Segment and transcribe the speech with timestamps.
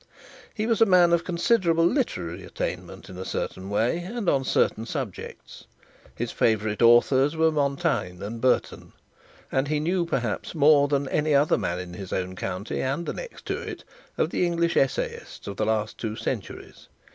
[0.51, 4.87] He was a man of considerable literary attainment in a certain way and on certain
[4.87, 5.65] subjects.
[6.15, 8.93] His favourite authors were Montaigne and Burton,
[9.51, 13.13] and he knew more perhaps than any other man in his own county, and the
[13.13, 13.83] next to it,
[14.17, 16.87] of the English essayists of the two last centuries.